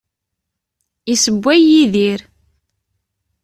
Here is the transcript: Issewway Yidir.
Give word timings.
Issewway 1.11 1.59
Yidir. 1.67 2.19